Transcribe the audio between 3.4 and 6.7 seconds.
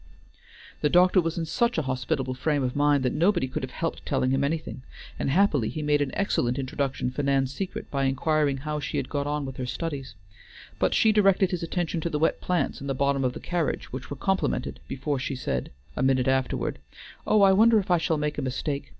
could have helped telling him anything, and happily he made an excellent